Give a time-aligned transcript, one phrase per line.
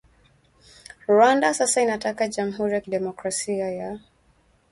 [1.11, 3.99] Rwanda sasa inataka jamhuri ya kidemokrasia ya